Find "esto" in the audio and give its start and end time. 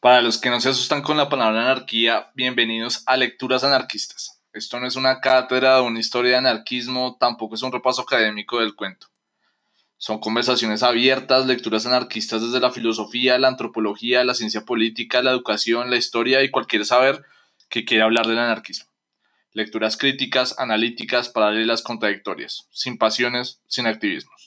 4.54-4.80